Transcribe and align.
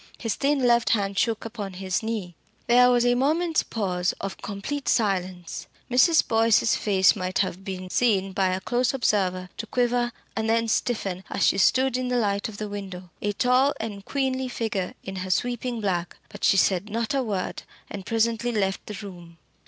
His 0.17 0.33
thin 0.33 0.65
left 0.65 0.89
hand 0.97 1.19
shook 1.19 1.45
upon 1.45 1.73
his 1.73 2.01
knee. 2.01 2.33
There 2.65 2.89
was 2.89 3.05
a 3.05 3.13
moment's 3.13 3.61
pause 3.61 4.13
of 4.19 4.37
complete 4.41 4.89
silence. 4.89 5.67
Mrs. 5.91 6.27
Boyce's 6.27 6.75
face 6.75 7.15
might 7.15 7.37
have 7.37 7.63
been 7.63 7.87
seen 7.91 8.31
by 8.33 8.47
a 8.47 8.59
close 8.61 8.95
observer 8.95 9.49
to 9.57 9.67
quiver 9.67 10.11
and 10.35 10.49
then 10.49 10.67
stiffen 10.67 11.23
as 11.29 11.45
she 11.45 11.59
stood 11.59 11.97
in 11.97 12.07
the 12.07 12.17
light 12.17 12.49
of 12.49 12.57
the 12.57 12.67
window, 12.67 13.11
a 13.21 13.33
tall 13.33 13.75
and 13.79 14.03
queenly 14.03 14.47
figure 14.47 14.95
in 15.03 15.17
her 15.17 15.29
sweeping 15.29 15.81
black. 15.81 16.17
But 16.29 16.43
she 16.43 16.57
said 16.57 16.89
not 16.89 17.13
a 17.13 17.21
word, 17.21 17.61
and 17.87 18.03
presently 18.03 18.51
left 18.51 18.83
the 18.87 18.97
room. 19.05 19.37